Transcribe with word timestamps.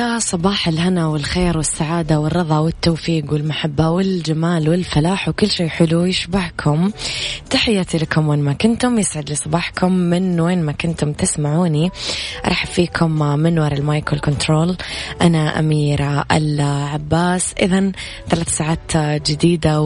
يا 0.00 0.18
صباح 0.18 0.68
الهنا 0.68 1.06
والخير 1.06 1.56
والسعادة 1.56 2.20
والرضا 2.20 2.58
والتوفيق 2.58 3.32
والمحبة 3.32 3.88
والجمال 3.88 4.68
والفلاح 4.68 5.28
وكل 5.28 5.50
شيء 5.50 5.68
حلو 5.68 6.04
يشبهكم. 6.04 6.90
تحياتي 7.50 7.98
لكم 7.98 8.28
وين 8.28 8.38
ما 8.38 8.52
كنتم 8.52 8.98
يسعد 8.98 9.28
لي 9.28 9.34
صباحكم. 9.34 9.92
من 9.92 10.40
وين 10.40 10.62
ما 10.62 10.72
كنتم 10.72 11.12
تسمعوني 11.12 11.90
أرحب 12.46 12.68
فيكم 12.68 13.10
من 13.18 13.58
وراء 13.58 13.78
ال 13.78 13.86
mic 13.86 14.12
وال 14.12 14.25
control. 14.25 14.76
أنا 15.22 15.58
أميرة 15.58 16.24
العباس. 16.32 17.54
إذا 17.62 17.92
ثلاث 18.28 18.48
ساعات 18.56 18.96
جديدة 19.30 19.80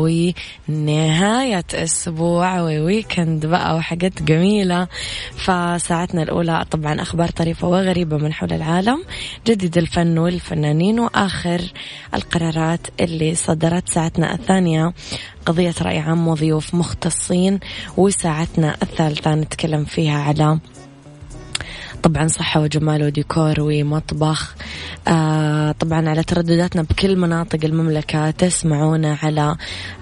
ونهاية 0.69 1.67
أسبوع 1.75 2.61
و 2.61 2.71
weekend 2.71 3.47
بقى 3.47 3.77
وحاجات 3.77 4.23
جميلة. 4.23 4.89
فساعتنا 5.37 6.23
الأولى 6.23 6.65
طبعا 6.71 7.03
أخبار 7.03 7.29
طريفة 7.31 7.69
وغريبة 7.69 8.17
من 8.17 8.33
حول 8.33 8.53
العالم. 8.53 9.05
جديد 9.47 9.79
الفن 9.79 10.04
والفنانين 10.05 11.01
وآخر 11.01 11.61
القرارات 12.15 12.81
اللي 13.01 13.35
صدرت 13.35 13.89
ساعتنا 13.89 14.35
الثانية. 14.35 14.93
قضية 15.47 15.75
رأي 15.83 15.99
عام 15.99 16.29
وضيوف 16.29 16.75
مختصين 16.75 17.61
وساعتنا 17.97 18.77
الثالثة 18.83 19.35
نتكلم 19.35 19.85
فيها 19.85 20.19
على 20.19 20.59
طبعا 22.03 22.29
صحة 22.29 22.61
وجمال 22.61 23.03
وديكور 23.03 23.55
ومطبخ. 23.59 24.55
آه 25.09 25.73
طبعا 25.73 26.09
على 26.09 26.23
تردداتنا 26.23 26.83
بكل 26.83 27.17
مناطق 27.17 27.65
المملكة 27.65 28.31
تسمعونا 28.31 29.19
على 29.23 29.57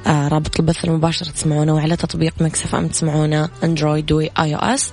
آه 0.06 0.28
رابط 0.28 0.61
البث 0.61 0.84
المباشر 0.84 1.25
تسمعونا 1.27 1.72
وعلى 1.72 1.97
تطبيق 1.97 2.34
Mix 2.41 2.75
FM 2.75 2.89
تسمعونا 2.89 3.48
Android 3.65 4.12
و 4.12 4.55
iOS. 4.55 4.92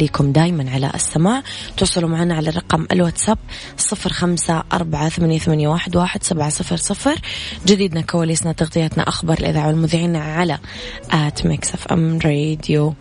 ليكم 0.00 0.32
دايما 0.32 0.70
على 0.70 0.90
السماع. 0.94 1.42
تواصلوا 1.76 2.08
معنا 2.08 2.34
على 2.34 2.50
رقم 2.50 2.86
الواتساب 2.92 3.38
صفر 3.76 4.12
خمسة 4.12 4.62
أربعة 4.72 5.08
ثمانية, 5.08 5.38
ثمانية 5.38 5.68
واحد, 5.68 5.96
واحد 5.96 6.22
سبعة 6.22 6.48
صفر 6.48 6.76
صفر. 6.76 7.14
جديدنا 7.66 8.00
كواليسنا 8.00 8.52
تغطياتنا 8.52 9.08
أخبار 9.08 9.38
الإذاعة 9.38 9.66
والمذيعين 9.66 10.16
على 10.16 10.58
at 11.10 11.46
Mix 11.46 11.74
FM 11.74 12.18
Radio 12.24 12.94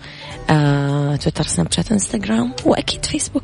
آه، 0.49 1.15
تويتر 1.15 1.43
سناب 1.43 1.71
شات 1.71 1.91
إنستغرام 1.91 2.53
وأكيد 2.65 3.05
فيسبوك. 3.05 3.43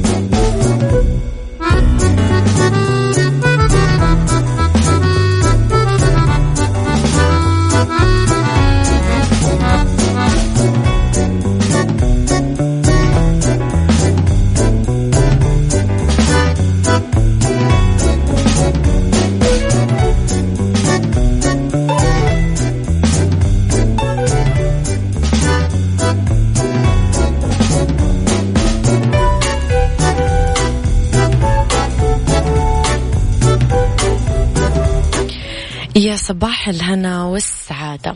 صباح 36.31 36.67
الهنا 36.67 37.23
والسعادة. 37.23 38.15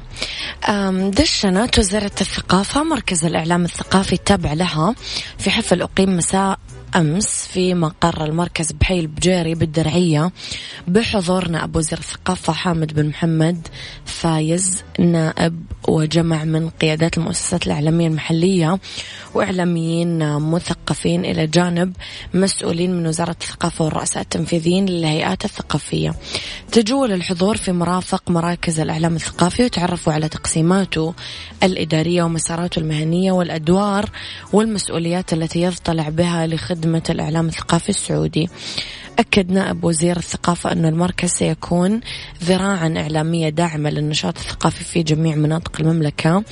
دشنت 1.09 1.79
وزارة 1.79 2.11
الثقافة 2.21 2.83
مركز 2.83 3.25
الإعلام 3.25 3.65
الثقافي 3.65 4.13
التابع 4.13 4.53
لها. 4.53 4.95
في 5.37 5.51
حفل 5.51 5.81
أقيم 5.81 6.17
مساء 6.17 6.59
أمس 6.95 7.47
في 7.47 7.73
مقر 7.73 8.25
المركز 8.25 8.71
بحي 8.71 8.99
البجيري 8.99 9.55
بالدرعية 9.55 10.31
بحضور 10.87 11.47
نائب 11.47 11.75
وزير 11.75 11.99
الثقافة 11.99 12.53
حامد 12.53 12.93
بن 12.93 13.05
محمد 13.05 13.67
فايز 14.05 14.83
نائب 14.99 15.65
وجمع 15.87 16.43
من 16.43 16.69
قيادات 16.69 17.17
المؤسسات 17.17 17.67
الإعلامية 17.67 18.07
المحلية 18.07 18.79
وإعلاميين 19.33 20.39
مثقفين 20.39 21.25
إلى 21.25 21.47
جانب 21.47 21.93
مسؤولين 22.33 22.97
من 22.97 23.07
وزارة 23.07 23.35
الثقافة 23.41 23.85
والرؤساء 23.85 24.23
التنفيذيين 24.23 24.85
للهيئات 24.85 25.45
الثقافية. 25.45 26.13
تجول 26.71 27.11
الحضور 27.11 27.57
في 27.57 27.71
مرافق 27.71 28.31
مراكز 28.31 28.79
الإعلام 28.79 29.15
الثقافي 29.15 29.65
وتعرفوا 29.65 30.13
على 30.13 30.29
تقسيماته 30.29 31.13
الإدارية 31.63 32.23
ومساراته 32.23 32.79
المهنية 32.79 33.31
والأدوار 33.31 34.09
والمسؤوليات 34.53 35.33
التي 35.33 35.61
يضطلع 35.61 36.09
بها 36.09 36.47
لخدمة 36.47 36.84
الإعلام 37.09 37.47
الثقافي 37.47 37.89
السعودي. 37.89 38.49
أكد 39.19 39.51
نائب 39.51 39.83
وزير 39.83 40.17
الثقافة 40.17 40.71
أن 40.71 40.85
المركز 40.85 41.29
سيكون 41.29 42.01
ذراعا 42.43 42.93
إعلامية 42.97 43.49
داعمة 43.49 43.89
للنشاط 43.89 44.37
الثقافي 44.37 44.83
في 44.83 45.03
جميع 45.03 45.35
مناطق 45.35 45.71
المملكة 45.79 46.43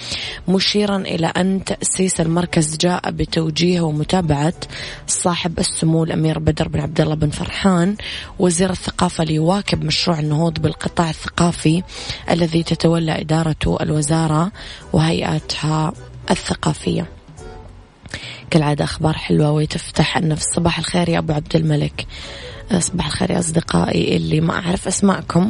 مشيرا 0.48 0.98
إلى 0.98 1.28
أن 1.28 1.64
تأسيس 1.64 2.22
المركز 2.22 2.78
جاء 2.78 3.12
بتوجيه 3.12 3.82
ومتابعة 3.82 4.54
صاحب 5.08 5.60
السمو 5.60 6.04
الأمير 6.04 6.40
بدر 6.40 6.68
بن 6.68 6.80
عبد 6.80 7.02
الله 7.02 7.16
بن 7.16 7.30
فرحان 7.30 7.96
وزير 8.40 8.70
الثقافة 8.70 9.24
ليواكب 9.24 9.84
مشروع 9.84 10.20
النهوض 10.20 10.60
بالقطاع 10.60 11.10
الثقافي 11.10 11.84
الذي 12.32 12.64
تتولى 12.64 13.22
إدارته 13.22 13.78
الوزارة 13.82 14.52
وهيئاتها 14.94 15.94
الثقافية. 16.32 17.23
كالعادة 18.54 18.84
أخبار 18.84 19.14
حلوة 19.14 19.52
وتفتح 19.52 20.18
النفس 20.18 20.46
صباح 20.56 20.80
الخير 20.80 21.10
يا 21.10 21.20
أبو 21.20 21.34
عبد 21.34 21.56
الملك. 21.56 22.08
صباح 22.80 23.06
الخير 23.06 23.32
يا 23.32 23.40
أصدقائي 23.40 24.18
اللي 24.18 24.42
ما 24.42 24.54
أعرف 24.54 24.88
أسماءكم. 24.88 25.50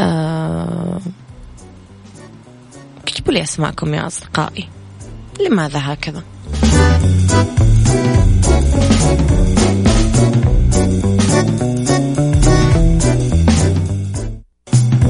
أه... 0.00 1.00
اكتبوا 3.02 3.32
لي 3.32 3.42
أسماءكم 3.42 3.94
يا 3.94 4.06
أصدقائي. 4.06 4.68
لماذا 5.40 5.80
هكذا؟ 5.82 6.22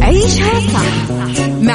عيشها 0.02 0.60
صح. 0.60 1.05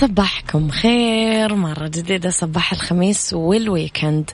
صباحكم 0.00 0.70
خير. 0.70 1.54
مرة 1.54 1.88
جديدة 1.88 2.30
صباح 2.30 2.72
الخميس 2.72 3.32
وال 3.32 3.54
weekend 3.54 4.30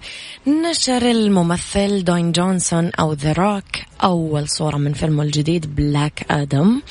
نشر 0.46 1.10
الممثل 1.10 2.04
دوين 2.04 2.32
جونسون 2.32 2.90
أو 3.00 3.12
ذا 3.12 3.32
روك 3.32 3.64
أول 4.02 4.48
صورة 4.48 4.76
من 4.76 4.92
فيلمه 4.92 5.22
الجديد 5.22 5.74
بلاك 5.74 6.26
آدم 6.30 6.82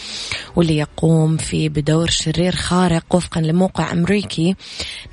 واللي 0.56 0.78
يقوم 0.78 1.38
فيه 1.38 1.70
بدور 1.70 2.10
شرير 2.10 2.56
خارق 2.56 3.16
وفقا 3.16 3.42
لموقع 3.42 3.92
أمريكي. 3.92 4.56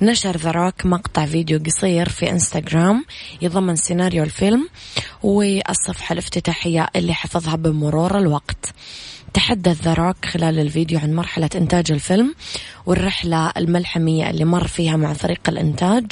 نشر 0.01 0.37
ذا 0.37 0.51
روك 0.51 0.85
مقطع 0.85 1.25
فيديو 1.25 1.59
قصير 1.65 2.09
في 2.09 2.31
انستغرام 2.31 3.05
يضمن 3.41 3.75
سيناريو 3.75 4.23
الفيلم 4.23 4.69
والصفحة 5.23 6.13
الافتتاحية 6.13 6.87
اللي 6.95 7.13
حفظها 7.13 7.55
بمرور 7.55 8.17
الوقت. 8.17 8.73
تحدث 9.33 9.81
ذا 9.81 9.93
روك 9.93 10.25
خلال 10.25 10.59
الفيديو 10.59 10.99
عن 10.99 11.13
مرحلة 11.13 11.49
إنتاج 11.55 11.91
الفيلم 11.91 12.35
والرحلة 12.85 13.51
الملحمية 13.57 14.29
اللي 14.29 14.45
مر 14.45 14.67
فيها 14.67 14.97
مع 14.97 15.13
فريق 15.13 15.49
الإنتاج 15.49 16.05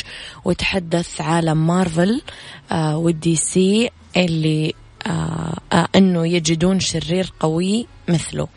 وتحدث 0.46 1.22
عالم 1.22 1.68
مارفل 1.68 2.22
آه 2.72 2.98
والدي 2.98 3.36
سي 3.36 3.90
اللي 4.18 4.74
آه 5.08 5.58
آه 5.74 5.88
أنه 5.96 6.28
يجدون 6.28 6.80
شرير 6.80 7.34
قوي 7.40 7.88
مثله. 8.08 8.48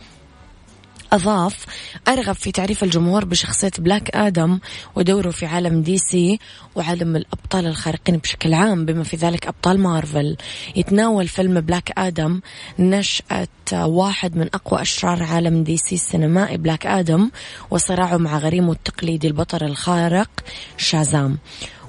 أضاف 1.12 1.66
أرغب 2.08 2.34
في 2.34 2.52
تعريف 2.52 2.84
الجمهور 2.84 3.24
بشخصية 3.24 3.70
بلاك 3.78 4.16
آدم 4.16 4.58
ودوره 4.96 5.30
في 5.30 5.46
عالم 5.46 5.82
دي 5.82 5.98
سي 5.98 6.38
وعالم 6.74 7.16
الأبطال 7.16 7.66
الخارقين 7.66 8.16
بشكل 8.16 8.54
عام 8.54 8.84
بما 8.84 9.04
في 9.04 9.16
ذلك 9.16 9.46
أبطال 9.46 9.80
مارفل. 9.80 10.36
يتناول 10.76 11.28
فيلم 11.28 11.60
بلاك 11.60 11.92
آدم 11.98 12.40
نشأة 12.78 13.48
واحد 13.72 14.36
من 14.36 14.48
أقوى 14.54 14.82
أشرار 14.82 15.22
عالم 15.22 15.62
دي 15.62 15.76
سي 15.76 15.94
السينمائي 15.94 16.56
بلاك 16.56 16.86
آدم 16.86 17.30
وصراعه 17.70 18.16
مع 18.16 18.38
غريمه 18.38 18.72
التقليدي 18.72 19.26
البطل 19.26 19.64
الخارق 19.64 20.30
شازام. 20.76 21.38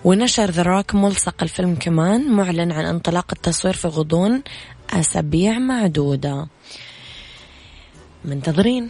ونشر 0.04 0.52
ذا 0.52 0.64
روك 0.64 0.96
ملصق 0.96 1.44
الفيلم 1.44 1.76
كمان 1.76 2.32
معلن 2.32 2.72
عن 2.72 2.86
انطلاق 2.86 3.26
التصوير 3.32 3.74
في 3.74 3.88
غضون 3.88 4.42
أسابيع 4.90 5.60
معدودة. 5.60 6.48
منتظرين. 8.26 8.90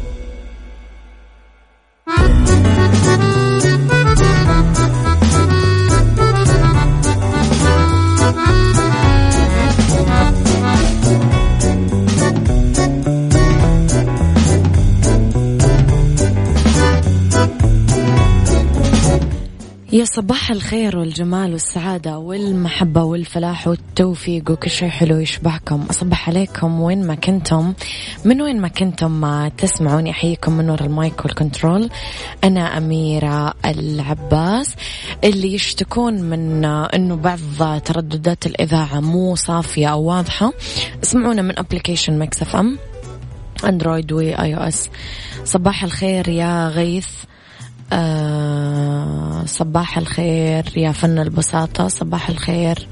يا 20.01 20.05
صباح 20.05 20.51
الخير 20.51 20.97
والجمال 20.97 21.51
والسعادة 21.51 22.17
والمحبة 22.17 23.03
والفلاح 23.03 23.67
والتوفيق 23.67 24.51
وكل 24.51 24.69
شيء 24.69 24.89
حلو 24.89 25.17
يشبهكم 25.17 25.85
أصبح 25.89 26.29
عليكم 26.29 26.81
وين 26.81 27.07
ما 27.07 27.15
كنتم 27.15 27.73
من 28.25 28.41
وين 28.41 28.61
ما 28.61 28.67
كنتم 28.67 29.11
ما 29.11 29.51
تسمعوني 29.57 30.11
أحييكم 30.11 30.51
من 30.51 30.69
وراء 30.69 30.83
ال 30.83 30.94
mic 30.94 31.25
وال 31.25 31.38
control. 31.38 31.89
أنا 32.43 32.77
أميرة 32.77 33.53
العباس 33.65 34.75
اللي 35.23 35.53
يشتكون 35.53 36.13
من 36.21 36.65
أنه 36.65 37.15
بعض 37.15 37.79
ترددات 37.81 38.45
الإذاعة 38.45 38.99
مو 38.99 39.35
صافية 39.35 39.87
أو 39.87 40.03
واضحة. 40.03 40.53
اسمعونا 41.03 41.41
من 41.41 41.59
application 41.59 42.19
Mix 42.19 42.55
FM 42.55 42.77
Android 43.65 44.11
و 44.11 44.55
iOS 44.55 44.89
صباح 45.45 45.83
الخير 45.83 46.29
يا 46.29 46.67
غيث. 46.67 47.09
آه 47.93 49.20
صباح 49.45 49.97
الخير 49.97 50.77
يا 50.77 50.91
فن 50.91 51.19
البساطة 51.19 51.87
صباح 51.87 52.29
الخير 52.29 52.87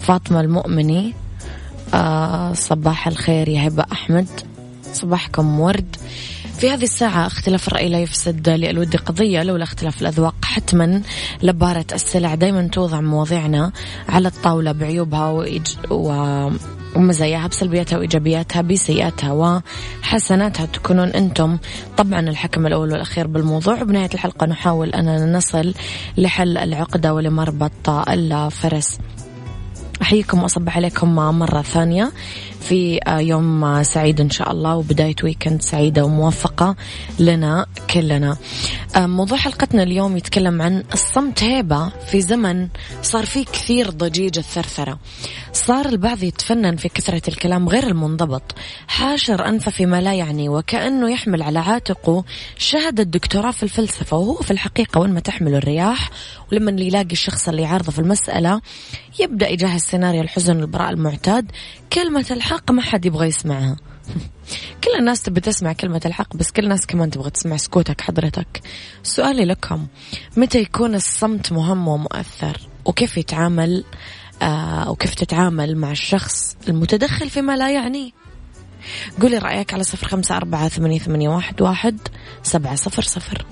فاطمة 0.00 0.40
المؤمني 0.40 1.14
آه 1.94 2.52
صباح 2.52 3.08
الخير 3.08 3.48
يا 3.48 3.68
هبة 3.68 3.84
أحمد 3.92 4.26
صباحكم 4.92 5.60
ورد. 5.60 5.96
في 6.58 6.70
هذه 6.70 6.82
الساعة 6.82 7.26
اختلاف 7.26 7.68
الرأي 7.68 7.88
لا 7.88 8.00
يفسد 8.00 8.48
للود 8.48 8.96
قضية 8.96 9.42
لولا 9.42 9.64
اختلاف 9.64 10.02
الأذواق 10.02 10.34
حتما 10.44 11.02
لبارة 11.42 11.86
السلع. 11.92 12.34
دايما 12.34 12.68
توضع 12.68 13.00
مواضيعنا 13.00 13.72
على 14.08 14.28
الطاولة 14.28 14.72
بعيوبها 14.72 15.28
وإج... 15.28 15.66
و... 15.90 16.12
ومزاياها 16.98 17.46
بسلبياتها 17.46 17.98
وإيجابياتها 17.98 18.62
بسيئاتها 18.62 19.32
وحسناتها. 19.32 20.66
تكونون 20.66 21.08
أنتم 21.08 21.58
طبعا 21.96 22.20
الحكم 22.20 22.66
الأول 22.66 22.92
والأخير 22.92 23.26
بالموضوع. 23.26 23.82
وبنهاية 23.82 24.10
الحلقة 24.14 24.46
نحاول 24.46 24.90
أننا 24.90 25.32
نصل 25.32 25.74
لحل 26.16 26.58
العقدة 26.58 27.14
ولمربط 27.14 27.88
الفرس. 27.88 28.98
أحييكم 30.02 30.42
وأصبح 30.42 30.76
عليكم 30.76 31.14
مرة 31.14 31.62
ثانية. 31.62 32.12
في 32.60 33.00
يوم 33.08 33.82
سعيد 33.82 34.20
إن 34.20 34.30
شاء 34.30 34.52
الله 34.52 34.76
وبداية 34.76 35.14
ويكند 35.24 35.62
سعيدة 35.62 36.04
وموفقة 36.04 36.76
لنا 37.18 37.66
كلنا. 37.94 38.36
موضوع 38.96 39.38
حلقتنا 39.38 39.82
اليوم 39.82 40.16
يتكلم 40.16 40.62
عن 40.62 40.84
الصمت 40.92 41.42
هيبة 41.42 41.88
في 41.88 42.20
زمن 42.20 42.68
صار 43.02 43.26
فيه 43.26 43.44
كثير 43.44 43.90
ضجيج 43.90 44.38
الثرثرة. 44.38 44.98
صار 45.52 45.86
البعض 45.86 46.22
يتفنن 46.22 46.76
في 46.76 46.88
كثرة 46.88 47.22
الكلام 47.28 47.68
غير 47.68 47.86
المنضبط. 47.86 48.42
حاشر 48.88 49.48
أنفه 49.48 49.70
فيما 49.70 50.00
لا 50.00 50.14
يعني 50.14 50.48
وكأنه 50.48 51.10
يحمل 51.10 51.42
على 51.42 51.58
عاتقه 51.58 52.24
شهادة 52.58 53.02
دكتوراه 53.02 53.50
في 53.50 53.62
الفلسفة 53.62 54.16
وهو 54.16 54.34
في 54.34 54.50
الحقيقة 54.50 55.00
وين 55.00 55.10
ما 55.14 55.20
تحمل 55.20 55.54
الرياح 55.54 56.10
ولما 56.52 56.80
يلاقي 56.80 57.12
الشخص 57.12 57.48
اللي 57.48 57.62
يعارضه 57.62 57.92
في 57.92 57.98
المسألة 57.98 58.60
يبدأ 59.20 59.48
يجهز 59.48 59.80
سيناريو 59.80 60.22
الحزن 60.22 60.56
والبراء 60.60 60.90
المعتاد. 60.90 61.50
كلمة 61.92 62.26
الحق 62.30 62.47
ما 62.70 62.82
حد 62.82 63.06
يبغى 63.06 63.26
يسمعها. 63.26 63.76
كل 64.84 64.90
الناس 64.98 65.22
تبي 65.22 65.40
تسمع 65.40 65.72
كلمة 65.72 66.00
الحق 66.06 66.36
بس 66.36 66.50
كل 66.50 66.64
الناس 66.64 66.86
كمان 66.86 67.10
تبغى 67.10 67.30
تسمع 67.30 67.56
سكوتك 67.56 68.00
حضرتك. 68.00 68.60
سؤالي 69.02 69.44
لكم 69.44 69.86
متى 70.36 70.58
يكون 70.58 70.94
الصمت 70.94 71.52
مهم 71.52 71.88
ومؤثر؟ 71.88 72.68
وكيف 72.84 73.18
يتعامل 73.18 73.84
آه 74.42 74.90
وكيف 74.90 75.14
تتعامل 75.14 75.76
مع 75.76 75.90
الشخص 75.90 76.56
المتدخل 76.68 77.30
فيما 77.30 77.56
لا 77.56 77.70
يعنيه؟ 77.70 78.10
قولي 79.20 79.38
رأيك 79.38 79.74
على 79.74 79.84
صفر 79.84 80.08
خمسة 80.08 80.36
أربعة 80.36 80.68
ثمانية, 80.68 80.98
ثمانية 80.98 81.28
واحد, 81.28 81.62
واحد 81.62 81.98
سبعة 82.42 82.74
صفر 82.74 83.02
صفر. 83.02 83.46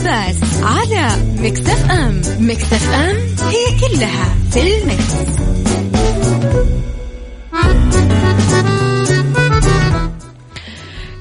العباس 0.00 0.62
على 0.62 1.08
مكتف 1.38 1.90
أم 1.90 2.22
مكتف 2.40 2.90
أم 2.90 3.16
هي 3.48 3.80
كلها 3.80 4.34
في 4.50 4.60
المكس. 4.60 5.12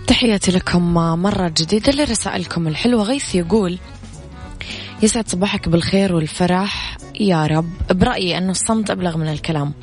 تحياتي 0.08 0.52
لكم 0.52 0.94
مرة 0.94 1.54
جديدة 1.58 1.92
لرسائلكم 1.92 2.68
الحلوة. 2.68 3.04
غيث 3.04 3.36
يقول 3.36 3.80
يسعد 5.04 5.30
صباحك 5.30 5.70
بالخير 5.70 6.16
والفرح 6.16 6.98
يا 7.20 7.46
رب. 7.46 7.70
برأيي 7.92 8.38
أن 8.38 8.50
الصمت 8.50 8.90
أبلغ 8.90 9.18
من 9.18 9.28
الكلام. 9.28 9.74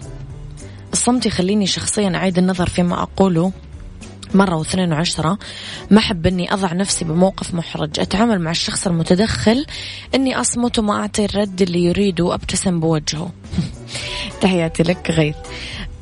الصمت 0.93 1.27
يخليني 1.27 1.67
شخصيا 1.67 2.17
أعيد 2.17 2.39
النظر 2.39 2.69
فيما 2.69 3.03
أقوله. 3.03 3.53
مرة 4.35 4.57
واثنين 4.57 4.93
وعشرة 4.93 5.39
ما 5.91 5.99
أحب 5.99 6.27
أني 6.27 6.53
أضع 6.53 6.73
نفسي 6.73 7.05
بموقف 7.05 7.55
محرج. 7.55 8.01
أتعامل 8.01 8.41
مع 8.41 8.51
الشخص 8.51 8.87
المتدخل 8.87 9.67
أني 10.15 10.41
أصمت 10.41 10.79
وما 10.79 11.01
أعطي 11.01 11.25
الرد 11.25 11.63
اللي 11.63 11.85
يريده 11.85 12.25
وأبتسم 12.25 12.81
بوجهه. 12.81 13.31
تحياتي 14.41 14.83
لك 14.83 15.11
غيث. 15.11 15.37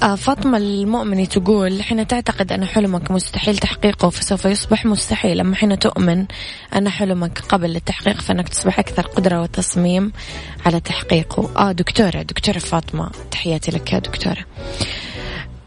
آه، 0.02 0.14
فاطمة 0.14 0.58
المؤمنة 0.58 1.25
تقول 1.25 1.82
حين 1.82 2.06
تعتقد 2.06 2.52
أن 2.52 2.64
حلمك 2.64 3.10
مستحيل 3.10 3.58
تحقيقه 3.58 4.08
فسوف 4.08 4.44
يصبح 4.44 4.87
مستحيل. 4.87 5.40
أما 5.40 5.56
حين 5.56 5.78
تؤمن 5.78 6.26
أن 6.76 6.88
حلمك 6.88 7.38
قبل 7.38 7.76
التحقيق 7.76 8.20
فإنك 8.20 8.49
تصبح 8.49 8.78
أكثر 8.78 9.06
قدرة 9.06 9.42
وتصميم 9.42 10.12
على 10.66 10.80
تحقيقه. 10.80 11.50
آه 11.56 11.72
دكتورة 11.72 12.22
دكتورة 12.22 12.58
فاطمة. 12.58 13.10
تحياتي 13.30 13.70
لك 13.70 13.92
يا 13.92 13.99
دكتورة. 13.99 14.44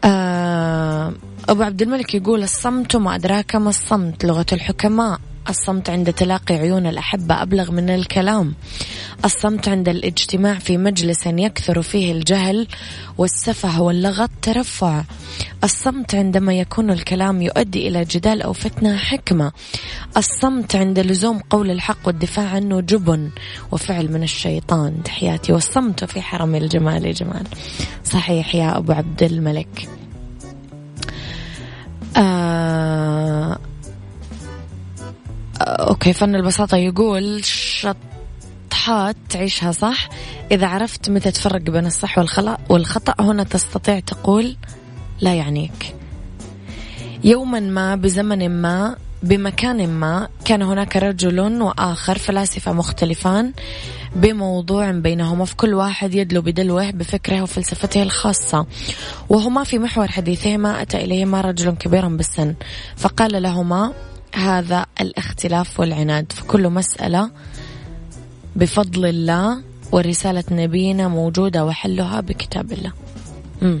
آه 0.04 1.12
أبو 1.48 1.62
عبد 1.62 1.82
الملك 1.82 2.14
يقول 2.14 2.42
الصمت 2.42 2.94
وما 2.94 3.14
أدراك 3.14 3.56
ما 3.56 3.68
الصمت 3.68 4.24
لغة 4.24 4.46
الحكماء. 4.52 5.20
الصمت 5.48 5.90
عند 5.90 6.12
تلاقي 6.12 6.54
عيون 6.54 6.86
الأحبة 6.86 7.42
أبلغ 7.42 7.70
من 7.70 7.90
الكلام. 7.90 8.54
الصمت 9.24 9.68
عند 9.68 9.88
الاجتماع 9.88 10.54
في 10.54 10.76
مجلس 10.76 11.26
يكثر 11.26 11.82
فيه 11.82 12.12
الجهل 12.12 12.66
والسفه 13.18 13.82
واللغط 13.82 14.30
ترفع 14.42 15.04
الصمت 15.64 16.14
عندما 16.14 16.54
يكون 16.54 16.90
الكلام 16.90 17.42
يؤدي 17.42 17.88
إلى 17.88 18.04
جدال 18.04 18.42
أو 18.42 18.52
فتنة 18.52 18.96
حكمة. 18.96 19.52
الصمت 20.16 20.76
عند 20.76 20.98
لزوم 20.98 21.38
قول 21.38 21.70
الحق 21.70 22.06
والدفاع 22.06 22.48
عنه 22.48 22.80
جبن 22.80 23.30
وفعل 23.72 24.12
من 24.12 24.22
الشيطان. 24.22 25.02
تحياتي. 25.02 25.52
والصمت 25.52 26.04
في 26.04 26.22
حرم 26.22 26.54
الجمال 26.54 27.14
جمال. 27.14 27.46
صحيح 28.04 28.54
يا 28.54 28.78
أبو 28.78 28.92
عبد 28.92 29.22
الملك. 29.22 29.88
آه 32.16 33.58
أوكي 35.60 36.12
فن 36.12 36.34
البساطة 36.34 36.76
يقول 36.76 37.44
شطحات 37.44 39.16
تعيشها 39.28 39.72
صح؟ 39.72 40.08
إذا 40.52 40.66
عرفت 40.66 41.10
متى 41.10 41.30
تفرق 41.30 41.60
بين 41.60 41.86
الصح 41.86 42.18
والخطأ 42.68 43.14
هنا 43.20 43.44
تستطيع 43.44 44.00
تقول 44.00 44.56
لا 45.20 45.34
يعنيك. 45.34 45.94
يوما 47.24 47.60
ما 47.60 47.96
بزمن 47.96 48.50
ما 48.50 48.96
بمكان 49.24 49.88
ما 49.88 50.28
كان 50.44 50.62
هناك 50.62 50.96
رجل 50.96 51.40
وآخر 51.40 52.18
فلاسفة 52.18 52.72
مختلفان 52.72 53.52
بموضوع 54.16 54.90
بينهما 54.90 55.44
في 55.44 55.56
كل 55.56 55.74
واحد 55.74 56.14
يدلو 56.14 56.42
بدلوه 56.42 56.90
بفكره 56.90 57.42
وفلسفته 57.42 58.02
الخاصة 58.02 58.66
وهما 59.28 59.64
في 59.64 59.78
محور 59.78 60.08
حديثهما 60.08 60.82
أتى 60.82 60.96
إليهما 61.04 61.40
رجل 61.40 61.70
كبير 61.70 62.08
بالسن 62.08 62.54
فقال 62.96 63.42
لهما 63.42 63.92
هذا 64.34 64.86
الاختلاف 65.00 65.80
والعناد 65.80 66.32
في 66.32 66.42
كل 66.42 66.68
مسألة 66.68 67.30
بفضل 68.56 69.06
الله 69.06 69.62
ورسالة 69.92 70.44
نبينا 70.50 71.08
موجودة 71.08 71.64
وحلها 71.64 72.20
بكتاب 72.20 72.72
الله 72.72 72.92
مم. 73.62 73.80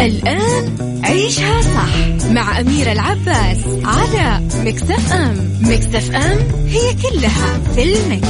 الآن 0.00 0.76
عيشها 1.04 1.62
صح 1.62 2.26
مع 2.30 2.60
أميرة 2.60 2.92
العباس 2.92 3.58
على 3.84 4.40
مكتف 4.64 5.12
أم. 5.12 5.52
مكتف 5.60 6.10
أم 6.14 6.38
هي 6.66 6.94
كلها 6.94 7.60
في 7.74 7.82
المكس. 7.82 8.28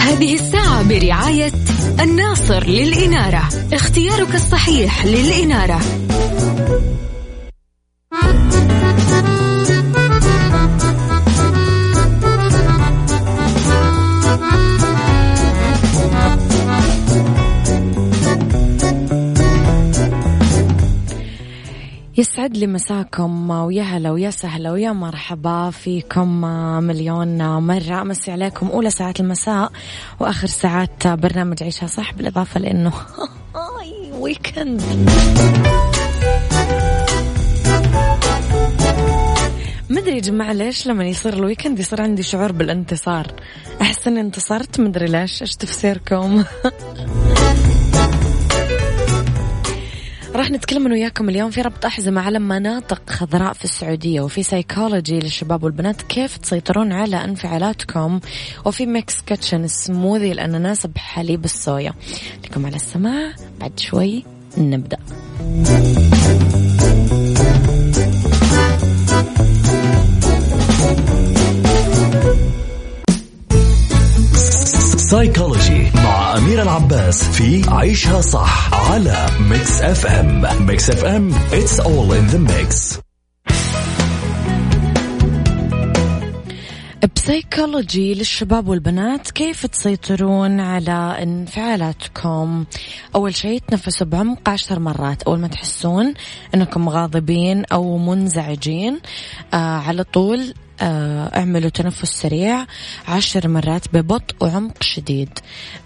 هذه 0.00 0.34
الساعة 0.34 0.82
برعاية 0.82 1.52
الناصر 2.00 2.64
للإنارة. 2.64 3.48
اختيارك 3.72 4.34
الصحيح 4.34 5.06
للإنارة. 5.06 5.80
يسعد 22.16 22.56
لي 22.56 22.66
مساكم 22.66 23.50
ويا 23.50 23.82
هلا 23.82 24.10
ويا 24.10 24.30
سهلا 24.30 24.72
ويا 24.72 24.92
مرحبا 24.92 25.70
فيكم 25.70 26.40
مليون 26.84 27.58
مرة. 27.58 28.02
أمسي 28.02 28.30
عليكم 28.32 28.66
أولى 28.68 28.90
ساعات 28.90 29.20
المساء 29.20 29.72
وآخر 30.20 30.46
ساعات 30.46 31.06
برنامج 31.06 31.62
عيشها 31.62 31.86
صح 31.86 32.12
بالإضافة 32.12 32.60
لأنه 32.60 32.92
weekend 34.20 34.82
مدري 39.90 40.14
يا 40.14 40.20
جماعة 40.20 40.52
ليش 40.52 40.86
لما 40.86 41.04
يصير 41.04 41.32
ال 41.32 41.38
weekend 41.38 41.78
يصير 41.78 42.02
عندي 42.02 42.22
شعور 42.22 42.52
بالانتصار. 42.52 43.26
أحس 43.80 44.06
إني 44.08 44.20
انتصرت 44.20 44.80
مدري 44.80 45.06
ليش 45.06 45.42
إيش 45.42 45.56
تفسيركم؟ 45.56 46.44
راح 50.36 50.50
نتكلم 50.50 50.86
أنا 50.86 50.94
وياكم 50.94 51.28
اليوم 51.28 51.50
في 51.50 51.62
ربط 51.62 51.84
أحزمة 51.84 52.20
على 52.20 52.38
مناطق 52.38 53.10
خضراء 53.10 53.52
في 53.52 53.64
السعودية 53.64 54.20
وفي 54.20 54.42
سايكولوجي 54.42 55.18
للشباب 55.18 55.64
والبنات 55.64 56.02
كيف 56.02 56.36
تسيطرون 56.36 56.92
على 56.92 57.24
انفعالاتكم 57.24 58.20
وفي 58.64 58.86
Mix 58.86 59.20
Kitchen 59.20 59.66
smoothie 59.68 60.32
الأناناس 60.32 60.86
بحليب 60.86 61.44
الصويا. 61.44 61.92
لكم 62.44 62.66
على 62.66 62.76
السماع 62.76 63.32
بعد 63.60 63.78
شوي 63.78 64.24
نبدأ. 64.58 64.98
psychology 74.96 75.90
مع 75.94 76.23
أميرة 76.36 76.62
العباس 76.62 77.24
في 77.24 77.62
عيشها 77.68 78.20
صح 78.20 78.74
على 78.90 79.26
Mix 79.40 79.82
FM 79.82 80.66
Mix 80.66 80.90
FM 80.90 81.32
it's 81.32 81.80
all 81.80 82.12
in 82.12 82.34
the 82.34 82.52
mix. 82.52 83.00
بسيكولوجي 87.16 88.14
للشباب 88.14 88.68
والبنات 88.68 89.30
كيف 89.30 89.66
تسيطرون 89.66 90.60
على 90.60 91.16
انفعالاتكم؟ 91.22 92.64
أول 93.14 93.34
شيء 93.34 93.60
تنفسوا 93.68 94.06
بعمق 94.06 94.48
عشر 94.48 94.80
مرات 94.80 95.22
أول 95.22 95.38
ما 95.38 95.48
تحسون 95.48 96.14
أنكم 96.54 96.88
غاضبين 96.88 97.64
أو 97.64 97.98
منزعجين 97.98 99.00
آه 99.54 99.56
على 99.56 100.04
طول 100.04 100.54
اعملوا 100.80 101.70
تنفس 101.70 102.20
سريع 102.22 102.66
عشر 103.08 103.48
مرات 103.48 103.82
ببطء 103.92 104.34
وعمق 104.40 104.82
شديد. 104.82 105.38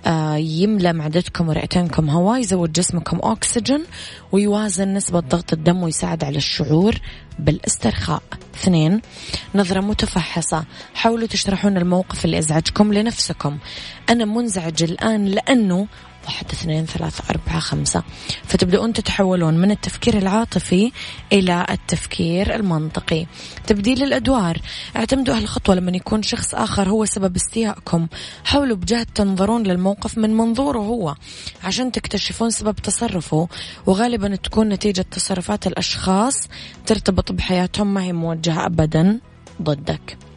آه، 0.07 0.37
يملى 0.37 0.92
معدتكم 0.92 1.49
ورئتينكم 1.49 2.11
هواء 2.11 2.40
يزود 2.40 2.73
جسمكم 2.73 3.18
أكسجين 3.23 3.85
ويوازن 4.33 4.95
نسبة 4.95 5.21
ضغط 5.21 5.52
الدم 5.52 5.83
ويساعد 5.83 6.25
على 6.25 6.37
الشعور 6.37 6.95
بالاسترخاء. 7.38 8.23
اثنين 8.54 9.00
نظرة 9.54 9.80
متفحصة. 9.80 10.64
حاولوا 10.95 11.26
تشرحون 11.26 11.76
الموقف 11.76 12.25
اللي 12.25 12.38
أزعجكم 12.38 12.92
لنفسكم. 12.92 13.59
أنا 14.11 14.25
منزعج 14.25 14.83
الآن 14.83 15.25
لأنه 15.25 15.87
واحد 16.25 16.46
اثنين 16.52 16.87
ثلاثة 16.87 17.25
أربعة 17.30 17.60
خمسة. 17.60 18.02
فتبدأون 18.44 18.92
تتحولون 18.92 19.58
من 19.58 19.70
التفكير 19.70 20.18
العاطفي 20.18 20.92
إلى 21.32 21.66
التفكير 21.70 22.54
المنطقي. 22.54 23.26
تبديل 23.66 24.02
الأدوار. 24.02 24.60
اعتمدوا 24.96 25.37
هالخطوة 25.37 25.75
لما 25.75 25.96
يكون 25.96 26.22
شخص 26.22 26.54
آخر 26.54 26.88
هو 26.88 27.04
سبب 27.04 27.37
استيائكم. 27.37 28.06
حاولوا 28.44 28.76
بجهد 28.76 29.06
تنظرون 29.14 29.62
للموقف 29.62 30.18
من 30.18 30.37
منظوره 30.37 30.78
هو 30.78 31.14
عشان 31.64 31.92
تكتشفون 31.92 32.50
سبب 32.50 32.76
تصرفه 32.76 33.48
وغالبا 33.87 34.37
تكون 34.37 34.68
نتيجة 34.68 35.04
تصرفات 35.10 35.66
الأشخاص 35.66 36.48
ترتبط 36.87 37.32
بحياتهم 37.32 37.94
ما 37.94 38.02
هي 38.02 38.12
موجهة 38.12 38.66
أبدا 38.66 39.20
ضدك. 39.62 40.27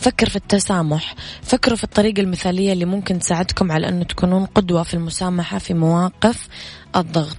فكر 0.00 0.28
في 0.28 0.36
التسامح. 0.36 1.14
فكروا 1.42 1.76
في 1.76 1.84
الطريقة 1.84 2.20
المثالية 2.20 2.72
اللي 2.72 2.84
ممكن 2.84 3.18
تساعدكم 3.18 3.72
على 3.72 3.88
أن 3.88 4.06
تكونون 4.06 4.46
قدوة 4.46 4.82
في 4.82 4.94
المسامحة 4.94 5.58
في 5.58 5.74
مواقف 5.74 6.48
الضغط. 6.96 7.36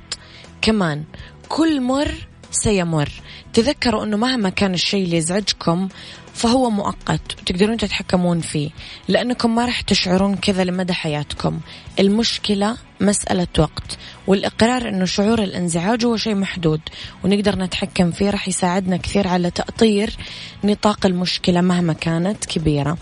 كمان 0.62 1.03
كل 1.50 1.81
مر 1.81 2.27
سيمر. 2.51 3.10
تذكروا 3.54 4.04
أنه 4.04 4.18
مهما 4.18 4.50
كان 4.50 4.74
الشيء 4.74 5.04
اللي 5.04 5.18
يزعجكم 5.18 5.88
فهو 6.34 6.70
مؤقت 6.70 7.42
وتقدرون 7.42 7.77
تتحكمون 7.77 8.42
فيه 8.42 8.70
لأنكم 9.08 9.56
ما 9.56 9.66
راح 9.66 9.82
تشعرون 9.82 10.36
كذا 10.36 10.63
لمدى 10.63 10.94
حياتكم. 10.94 11.60
المشكلة 12.00 12.77
مسألة 13.01 13.48
وقت 13.60 13.98
والإقرار 14.27 14.89
أنه 14.89 15.06
شعور 15.06 15.44
الانزعاج 15.44 16.06
هو 16.06 16.18
شيء 16.18 16.36
محدود 16.36 16.82
ونقدر 17.24 17.56
نتحكم 17.56 18.12
فيه 18.12 18.30
راح 18.30 18.48
يساعدنا 18.48 18.98
كثير 18.98 19.27
على 19.27 19.51
تأطير 19.51 20.18
نطاق 20.63 21.06
المشكلة 21.06 21.62
مهما 21.62 21.94
كانت 21.94 22.46
كبيرة. 22.46 22.98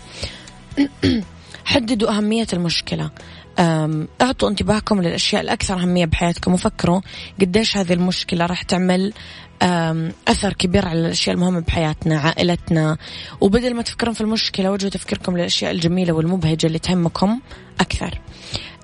حددوا 1.64 2.16
أهمية 2.16 2.46
المشكلة. 2.52 3.10
اعطوا 3.58 4.48
انتباهكم 4.48 5.02
للأشياء 5.02 5.42
الأكثر 5.42 5.80
أهمية 5.82 6.04
بحياتكم 6.04 6.54
وفكروا 6.54 7.00
قديش 7.40 7.76
هذه 7.76 7.92
المشكلة 7.92 8.46
راح 8.46 8.62
تعمل 8.62 9.12
أثر 10.28 10.52
كبير 10.52 10.88
على 10.88 11.00
الأشياء 11.00 11.36
المهمة 11.36 11.60
بحياتنا 11.60 12.18
عائلتنا. 12.18 12.96
وبدل 13.40 13.74
ما 13.74 13.82
تفكرون 13.82 14.14
في 14.14 14.20
المشكلة 14.20 14.70
وجهوا 14.70 14.90
تفكيركم 14.90 15.36
للأشياء 15.36 15.70
الجميلة 15.70 16.12
والمبهجة 16.12 16.66
اللي 16.66 16.78
تهمكم 16.78 17.40
أكثر. 17.80 18.20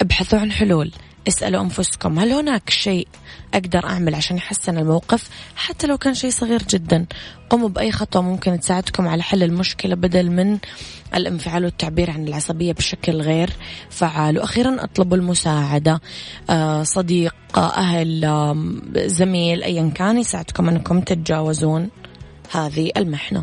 ابحثوا 0.01 0.39
عن 0.39 0.53
حلول. 0.53 0.93
اسألوا 1.29 1.63
أنفسكم 1.63 2.19
هل 2.19 2.33
هناك 2.33 2.71
شيء 2.71 3.09
أقدر 3.55 3.87
أعمل 3.87 4.15
عشان 4.15 4.37
يحسن 4.37 4.79
الموقف؟ 4.79 5.29
حتى 5.57 5.87
لو 5.87 5.99
كان 5.99 6.15
شيء 6.15 6.31
صغير 6.31 6.63
جدا. 6.63 7.07
قوموا 7.51 7.69
بأي 7.69 7.93
خطوة 7.93 8.23
ممكن 8.23 8.61
تساعدكم 8.61 9.09
على 9.09 9.23
حل 9.23 9.43
المشكلة 9.43 9.95
بدل 9.95 10.31
من 10.31 10.59
الانفعال 11.15 11.65
والتعبير 11.65 12.11
عن 12.11 12.29
العصبية 12.29 12.73
بشكل 12.73 13.21
غير 13.21 13.51
فعال. 13.91 14.39
وأخيرا 14.39 14.85
اطلبوا 14.85 15.17
المساعدة. 15.17 16.01
آه، 16.51 16.83
صديق 16.83 17.35
أهل 17.59 18.21
زميل 18.97 19.63
أيا 19.63 19.93
كان 19.95 20.19
يساعدكم 20.19 20.69
أنكم 20.69 21.01
تتجاوزون 21.01 21.89
هذه 22.53 22.91
المحنة. 22.97 23.43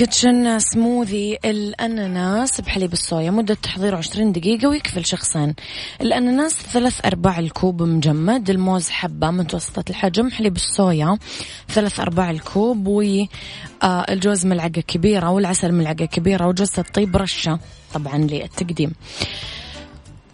كيتشن 0.00 0.58
سموذي 0.58 1.38
الأناناس 1.44 2.60
بحليب 2.60 2.92
الصويا 2.92 3.30
مدة 3.30 3.54
تحضيره 3.54 3.96
20 3.96 4.32
دقيقة 4.32 4.68
ويكفي 4.68 5.00
لشخصين 5.00 5.54
الأناناس 6.00 6.54
ثلاث 6.54 7.06
أرباع 7.06 7.38
الكوب 7.38 7.82
مجمد 7.82 8.50
الموز 8.50 8.90
حبة 8.90 9.30
متوسطة 9.30 9.84
الحجم 9.90 10.30
حليب 10.30 10.56
الصويا 10.56 11.18
ثلاث 11.68 12.00
أرباع 12.00 12.30
الكوب 12.30 12.86
والجوز 12.86 14.46
ملعقة 14.46 14.80
كبيرة 14.80 15.30
والعسل 15.30 15.72
ملعقة 15.72 16.04
كبيرة 16.04 16.46
وجوز 16.46 16.78
الطيب 16.78 17.16
رشة 17.16 17.58
طبعا 17.94 18.18
للتقديم. 18.18 18.92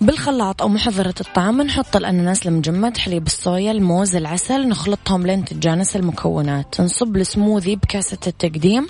بالخلاط 0.00 0.62
أو 0.62 0.68
محضرة 0.68 1.14
الطعام 1.20 1.62
نحط 1.62 1.96
الأناناس 1.96 2.46
المجمد 2.46 2.96
حليب 2.96 3.26
الصويا 3.26 3.70
الموز 3.70 4.16
العسل 4.16 4.68
نخلطهم 4.68 5.26
لين 5.26 5.44
تتجانس 5.44 5.96
المكونات. 5.96 6.80
نصب 6.80 7.16
السموذي 7.16 7.76
بكاسة 7.76 8.18
التقديم 8.26 8.86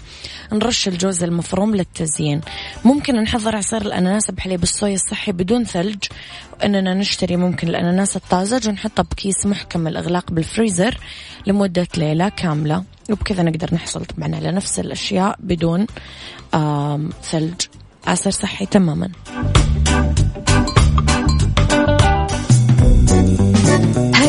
نرش 0.53 0.88
الجوز 0.88 1.23
المفروم 1.23 1.77
للتزيين. 1.77 2.40
ممكن 2.85 3.14
نحضر 3.14 3.57
عصير 3.57 3.83
الأناناس 3.83 4.31
بحليب 4.31 4.62
الصويا 4.62 4.95
الصحي 4.95 5.33
بدون 5.33 5.64
ثلج. 5.64 6.05
وإننا 6.53 6.95
نشتري 6.95 7.37
ممكن 7.37 7.69
الأناناس 7.69 8.16
الطازج 8.16 8.69
ونحطه 8.69 9.03
بكيس 9.03 9.47
محكم 9.47 9.87
الإغلاق 9.87 10.33
بالفريزر 10.33 10.99
لمدة 11.47 11.88
ليلة 11.97 12.29
كاملة. 12.29 12.85
وبكذا 13.11 13.42
نقدر 13.42 13.75
نحصل 13.75 14.05
طبعا 14.05 14.37
على 14.37 14.53
نفس 14.53 14.81
الأشياء 14.81 15.37
بدون 15.40 15.87
ثلج. 17.23 17.61
عصير 18.07 18.33
صحي 18.33 18.66
تماما. 18.66 19.11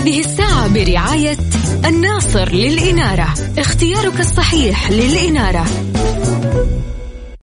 هذه 0.08 0.20
الساعة 0.20 0.74
برعاية 0.74 1.38
الناصر 1.86 2.50
للإنارة. 2.52 3.34
اختيارك 3.58 4.20
الصحيح 4.20 4.92
للإنارة. 4.92 5.66